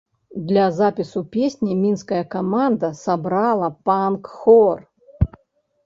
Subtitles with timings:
[0.51, 4.85] Для запісу песні мінская каманда сабрала панк-хор.